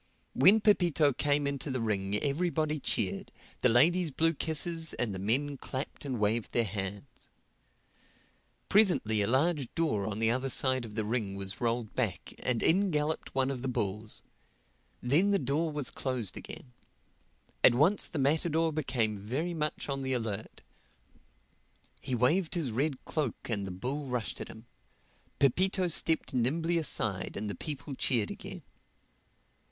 [0.33, 5.57] When Pepito came into the ring everybody cheered, the ladies blew kisses and the men
[5.57, 7.29] clapped and waved their hats.
[8.67, 12.63] Presently a large door on the other side of the ring was rolled back and
[12.63, 14.23] in galloped one of the bulls;
[15.03, 16.73] then the door was closed again.
[17.63, 20.61] At once the matador became very much on the alert.
[22.01, 24.65] He waved his red cloak and the bull rushed at him.
[25.37, 28.63] Pepito stepped nimbly aside and the people cheered again.